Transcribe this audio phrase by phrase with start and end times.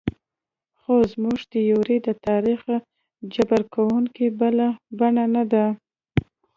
[0.79, 2.61] خو زموږ تیوري د تاریخ
[3.33, 5.65] جبر کومه بله بڼه نه ده.